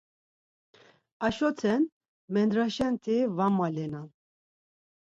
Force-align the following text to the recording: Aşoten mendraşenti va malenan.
Aşoten 1.27 1.81
mendraşenti 2.33 3.17
va 3.37 3.47
malenan. 3.57 4.07